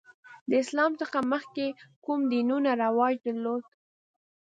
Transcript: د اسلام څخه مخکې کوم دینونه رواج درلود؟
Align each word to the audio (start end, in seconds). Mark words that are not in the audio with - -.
د 0.49 0.51
اسلام 0.63 0.91
څخه 1.01 1.17
مخکې 1.33 1.65
کوم 2.05 2.19
دینونه 2.31 2.69
رواج 2.83 3.15
درلود؟ 3.25 3.63